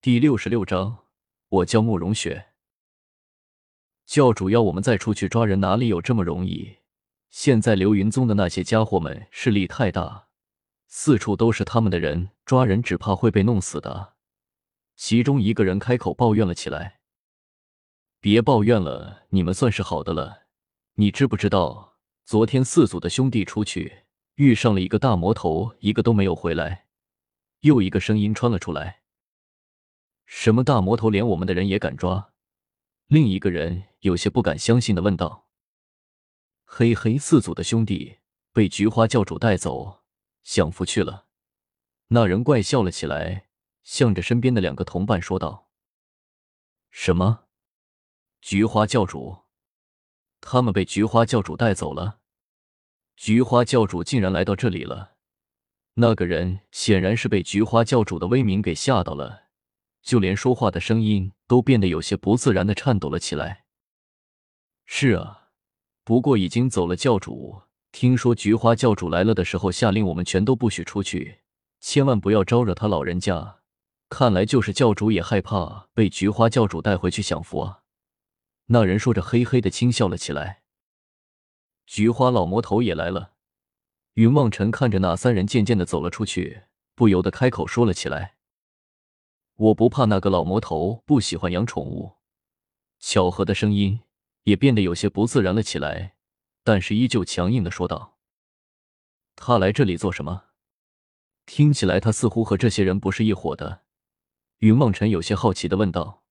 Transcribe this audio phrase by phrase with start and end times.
[0.00, 0.98] 第六十六章，
[1.48, 2.50] 我叫慕容雪。
[4.06, 6.76] 教主要我们再出去抓人，哪里有这么容易？
[7.30, 10.28] 现在流云宗的那些家伙们势力太大，
[10.86, 14.14] 四处都是他们的人，抓人只怕会被弄死的。
[14.94, 17.00] 其中一个人开口抱怨了起来
[18.22, 20.46] ：“别抱怨了，你们算是好的了。
[20.94, 24.04] 你知不知道，昨天四组的兄弟出去
[24.36, 26.86] 遇上了一个大魔头，一个都没有回来。”
[27.62, 29.00] 又一个声音穿了出来。
[30.30, 32.34] 什么大魔头，连我们的人也敢抓？
[33.06, 35.48] 另一个人有些不敢相信的问道
[36.64, 38.18] ：“嘿嘿，四组的兄弟
[38.52, 40.02] 被菊花教主带走，
[40.42, 41.28] 享福去了。”
[42.08, 43.48] 那人怪笑了起来，
[43.82, 45.70] 向着身边的两个同伴说道
[46.92, 47.44] ：“什么？
[48.42, 49.44] 菊花教主？
[50.42, 52.20] 他们被菊花教主带走了？
[53.16, 55.16] 菊花教主竟然来到这里了？”
[55.96, 59.47] 那个人显然是被菊花教主的威名给吓到了。
[60.02, 63.64] 就连说话的声音都变得有些不自然的颤抖了起来。
[64.86, 65.50] 是啊，
[66.04, 66.96] 不过已经走了。
[66.96, 71.40] 教主听说菊花教主来了的时候，下令我们全都不许出去，
[71.80, 73.56] 千万不要招惹他老人家。
[74.08, 77.80] 看来就是教主也害怕被菊花教主带回去享福啊。
[78.68, 80.62] 那人说着，嘿嘿的轻笑了起来。
[81.86, 83.32] 菊花老魔头也来了。
[84.14, 86.62] 云望尘看着那三人渐渐的走了出去，
[86.94, 88.37] 不由得开口说了起来。
[89.58, 92.18] 我不怕那个老魔头不喜欢养宠物。
[93.00, 94.00] 巧合的声音
[94.44, 96.14] 也变得有些不自然了起来，
[96.62, 98.18] 但是依旧强硬的说道
[99.34, 100.44] ：“他来这里做什么？
[101.44, 103.82] 听起来他似乎和这些人不是一伙的。”
[104.58, 106.22] 云梦辰有些好奇的问道：“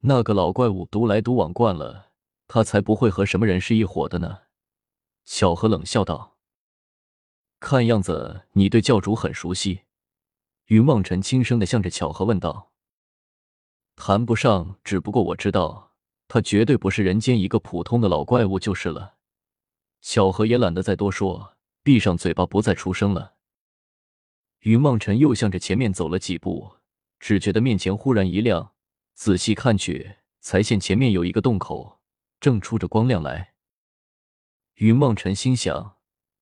[0.00, 2.12] 那个老怪物独来独往惯了，
[2.46, 4.42] 他才不会和什么人是一伙的呢。”
[5.24, 6.36] 巧合冷笑道
[7.58, 9.82] ：“看样子你对教主很熟悉。”
[10.66, 12.72] 云望尘轻声的向着巧合问道
[13.96, 15.92] ：“谈不上，只不过我知道，
[16.28, 19.16] 他绝对不是人间一个普通的老怪物就是了。”
[20.00, 23.34] 巧合也懒得再多说，闭上嘴巴不再出声了。
[24.60, 26.76] 云望尘又向着前面走了几步，
[27.20, 28.72] 只觉得面前忽然一亮，
[29.14, 32.00] 仔细看去，才见前面有一个洞口，
[32.40, 33.54] 正出着光亮来。
[34.76, 35.98] 云望尘心想：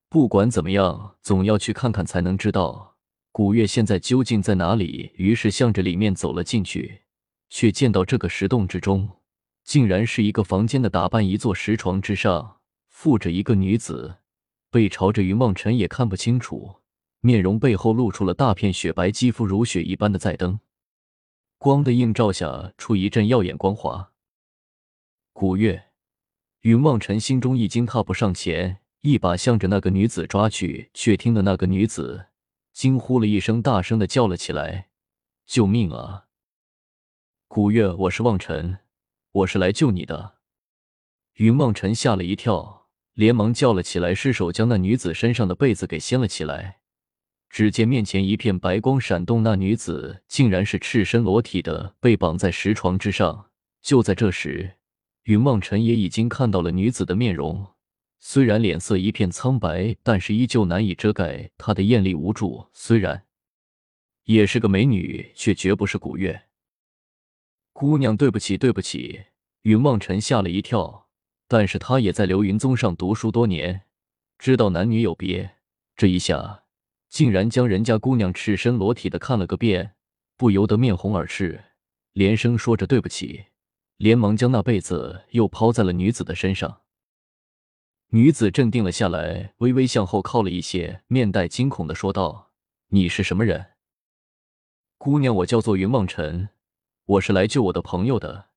[0.07, 2.90] 不管怎么样，总要去看看才能知道。
[3.33, 5.13] 古月现在究竟在哪里？
[5.15, 7.03] 于是向着里面走了进去，
[7.49, 9.09] 却见到这个石洞之中，
[9.63, 11.25] 竟然是一个房间的打扮。
[11.25, 12.57] 一座石床之上，
[12.89, 14.17] 附着一个女子，
[14.69, 16.81] 背朝着云梦尘，也看不清楚
[17.21, 20.59] 面容，背后露出了大片雪白肌肤，如雪一般的在灯
[21.57, 24.11] 光的映照下，出一阵耀眼光华。
[25.31, 25.85] 古月，
[26.63, 32.25] 云梦尘心中一惊，踏步上前，一把向着那个女子抓去，却听得那个女子。
[32.73, 34.89] 惊呼了一声，大声的叫了起来
[35.45, 36.27] ：“救命啊！
[37.47, 38.79] 古月，我是望尘，
[39.31, 40.35] 我是来救你的。”
[41.35, 46.79] 云望尘吓了一跳，连忙叫了起来，失手将那女子身上的被子给掀了起来。
[47.49, 53.49] 只见面前一片白光闪动，那女子竟然是赤身裸体的，被绑在石床之上。
[53.81, 54.77] 就在这时，
[55.23, 57.73] 云望尘也已经看到了女子的面容。
[58.23, 62.67] 虽然脸色一片苍白，但是依旧难以遮盖她的艳丽无助。
[62.71, 63.25] 虽然
[64.25, 66.43] 也是个美女，却绝不是古月
[67.73, 68.15] 姑娘。
[68.15, 69.23] 对不起，对不起！
[69.63, 71.07] 云望尘吓了一跳，
[71.47, 73.81] 但是他也在流云宗上读书多年，
[74.37, 75.57] 知道男女有别。
[75.95, 76.63] 这一下
[77.09, 79.95] 竟然将人家姑娘赤身裸体的看了个遍，
[80.37, 81.63] 不由得面红耳赤，
[82.13, 83.45] 连声说着对不起，
[83.97, 86.81] 连忙将那被子又抛在了女子的身上。
[88.13, 92.51] 女子镇定了下来，微微向后靠了一些，面带惊恐的说道
[92.91, 93.67] ：“你是什么人？”
[94.99, 96.49] 姑娘，我叫做云梦尘，
[97.05, 98.49] 我是来救我的朋友的，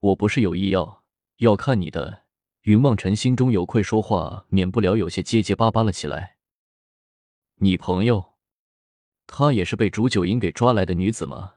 [0.00, 1.04] 我不是有意要
[1.36, 2.22] 要看你的。
[2.62, 6.38] 云梦尘心中有愧，说话免不了有些结结巴巴了起来。
[7.56, 8.32] 你朋友，
[9.26, 11.56] 她也是被竹九阴给抓来的女子吗？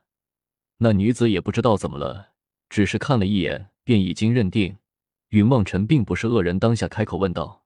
[0.80, 2.34] 那女子也不知道怎么了，
[2.68, 4.78] 只是看了一眼，便已经认定。
[5.30, 7.66] 云望尘并不是恶人，当下开口问道：“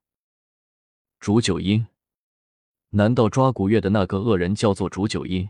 [1.20, 1.86] 竹九阴，
[2.90, 5.48] 难道抓古月的那个恶人叫做竹九阴？”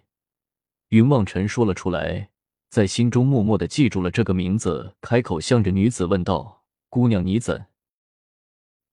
[0.89, 2.29] 云望尘说了出来，
[2.69, 7.65] 在心中默默的记住了这个名字，开口向着女子问道：“姑娘，你怎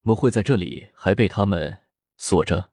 [0.01, 1.79] 么会在这里，还被他们
[2.15, 2.69] 锁着？”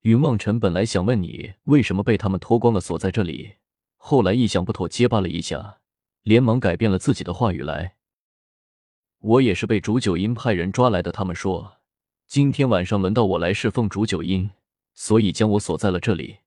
[0.00, 3.56] 云望尘本来想问你为什么被他们脱光了锁在这里，
[3.96, 5.80] 后来一想不妥，结巴了一下，
[6.22, 7.95] 连忙改变了自己的话语来。
[9.20, 11.10] 我也是被竹九阴派人抓来的。
[11.10, 11.78] 他们说，
[12.26, 14.50] 今天晚上轮到我来侍奉竹九阴，
[14.94, 16.38] 所以将我锁在了这里。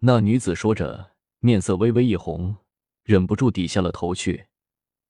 [0.00, 2.56] 那女子说着，面色微微一红，
[3.02, 4.46] 忍不住低下了头去。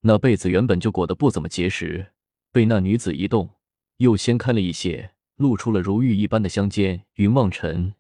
[0.01, 2.13] 那被子原本就裹得不怎么结实，
[2.53, 3.49] 被那女子一动，
[3.97, 7.05] 又掀开了一些，露出了如玉一般的香肩。
[7.15, 7.95] 云望尘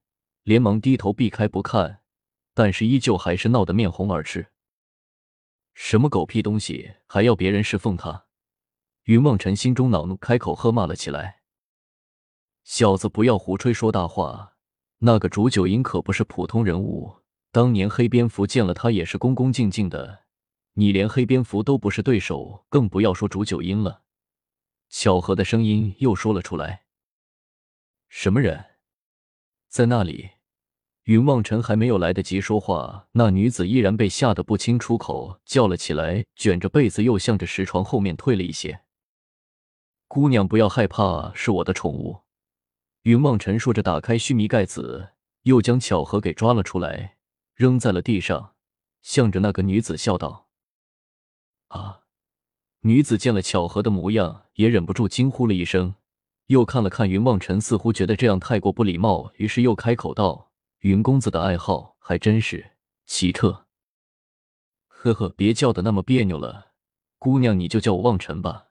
[0.44, 2.00] 连忙低头避开不看，
[2.54, 4.46] 但是依旧还是闹得面红耳赤。
[5.74, 8.25] 什么狗屁东西，还要别人侍奉他？
[9.06, 11.42] 云望尘心中恼怒，开口喝骂了起来
[12.64, 14.54] ：“小子，不要胡吹说大话！
[14.98, 17.18] 那个煮酒营可不是普通人物，
[17.52, 20.24] 当年黑蝙蝠见了他也是恭恭敬敬的。
[20.72, 24.02] 你连黑蝙蝠都不是对手，更不要说煮酒鹰了。”
[24.90, 26.82] 巧合的声音又说了出来
[28.10, 28.64] ：“什么人，
[29.68, 30.30] 在那里？”
[31.04, 38.80] 云望尘还没有来得及说话，那女子依然被吓得不清出口，叫了起来，卷着被子又向着石床后面退了一些。
[40.16, 42.22] 姑娘不要害怕，是我的宠物。
[43.02, 45.10] 云望尘说着，打开须弥盖子，
[45.42, 47.18] 又将巧合给抓了出来，
[47.54, 48.54] 扔在了地上，
[49.02, 50.48] 向着那个女子笑道
[51.68, 52.00] ：“啊！”
[52.80, 55.96] 女子见了巧合的模样，也忍不住惊呼了一声，
[56.46, 60.50] 又看了看云望尘，似乎觉得这样太过不礼貌，于是又开口道。
[60.78, 62.70] 云公子的爱好还真是
[63.04, 63.66] 奇特，
[64.86, 66.72] 呵呵，别叫的那么别扭了，
[67.18, 68.65] 姑娘你就叫我望尘吧。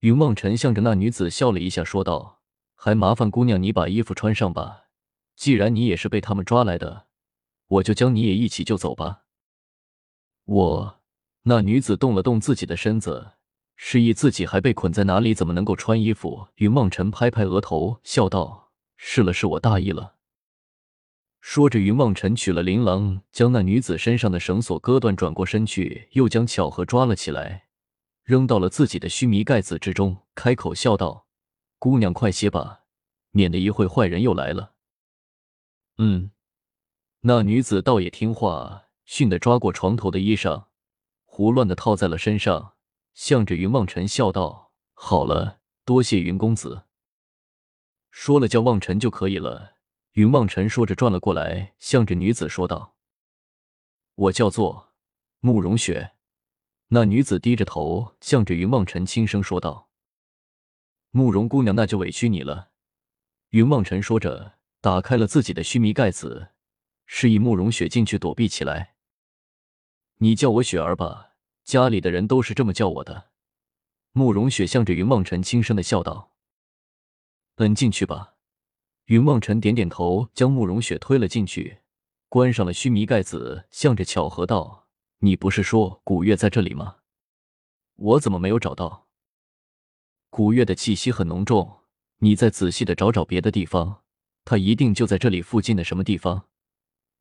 [0.00, 2.40] 云望尘向着那女子笑了一下，说道
[2.76, 4.84] ：“还麻烦姑娘你把衣服穿上吧，
[5.34, 7.06] 既然你也是被他们抓来的，
[7.66, 9.24] 我就将你也一起救走吧。”
[10.46, 11.00] 我
[11.42, 13.32] 那女子动了动自己的身子，
[13.74, 16.48] 示意自己还被捆在哪里，怎么能够穿衣服？
[16.56, 20.14] 云望尘拍拍额头，笑道：“是了，是我大意了。”
[21.40, 27.67] 说着，云望尘取了琳琅，将那女子身上的绳索割断，转过身去，又将巧合抓了起来，
[28.28, 31.26] 扔到了自己的须弥盖子之中，开口笑道
[31.80, 32.82] ：“姑娘，快些吧，
[33.30, 34.74] 免得一会坏人又来了。”
[35.96, 36.30] 嗯，
[37.20, 40.66] 那女子倒也听话，训的抓过床头的衣裳，
[41.24, 42.74] 胡乱的套在了身上，
[43.14, 46.82] 向着云望尘笑道：“好了，多谢云公子。
[48.10, 49.76] 说了叫望尘就可以了。”
[50.12, 52.94] 云望尘说着，转了过来，向着女子说道
[54.16, 54.92] ：“我叫做
[55.40, 56.12] 慕容雪。”
[56.88, 59.90] 那女子低着头，向着云梦尘轻声说道
[61.10, 62.70] ：“慕容姑娘，那就委屈你了。”
[63.50, 66.50] 云梦尘说着，打开了自己的须弥盖子，
[67.04, 68.94] 示意慕容雪进去躲避起来。
[70.20, 73.30] “你叫我雪儿吧，家里的人都是这么叫我的。”
[74.12, 76.32] 慕容雪向着云梦尘轻声的笑道
[77.56, 78.36] ：“嗯，进去吧。”
[79.06, 81.80] 云梦尘点点头，将慕容雪推了进去，
[82.28, 84.87] 关上了须弥盖子，向着巧合道
[85.20, 86.98] ：“你不是说古月在这里吗？
[87.96, 89.08] 我怎么没有找到？
[90.30, 91.80] 古月的气息很浓重，
[92.18, 94.02] 你再仔细的找找别的地方，
[94.44, 96.46] 他一定就在这里附近的什么地方。”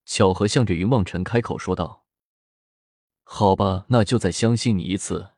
[0.06, 2.06] 巧合向着云望尘开口说道
[3.26, 5.32] ：“好吧，那就再相信你一次。”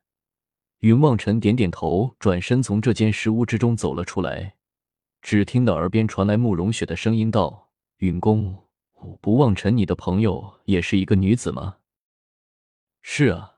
[0.79, 4.55] 云望尘点点头，转身从这间石屋之中走了出来。
[5.21, 7.69] 只听到耳边传来慕容雪的声音道
[7.99, 8.67] ：“允公，
[9.21, 11.77] 不望尘，你的朋友也是一个女子吗
[13.01, 13.57] ？”“是啊。”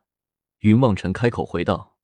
[0.60, 1.98] 云望尘开口回道。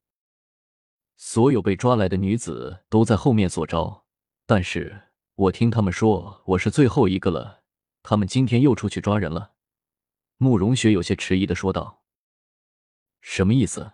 [1.16, 4.06] “所有被抓来的女子都在后面所招，
[4.46, 7.62] 但是我听他们说我是最后一个了。
[8.02, 9.52] 他们今天又出去抓人了。”
[10.38, 12.04] 慕容雪有些迟疑的说道。
[13.20, 13.92] “什么意思？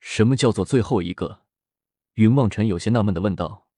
[0.00, 1.42] 什么叫做最后一个？”
[2.14, 3.68] 云望尘有些纳闷的问道。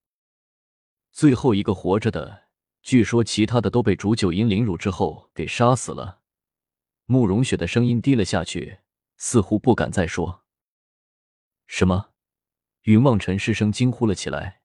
[1.12, 2.48] 最后一个活着的，
[2.82, 6.22] 据说其他的都被煮酒营凌辱之后给杀死了。
[7.06, 8.78] 慕容雪的声音低了下去，
[9.16, 10.44] 似乎不敢再说。
[11.66, 12.10] 什么？
[12.82, 14.63] 云望尘失声惊呼了起来。